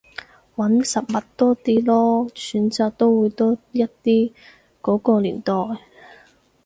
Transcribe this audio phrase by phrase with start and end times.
[0.55, 4.31] 玩實物多啲囉，選擇都會多一啲，
[4.81, 5.53] 嗰個年代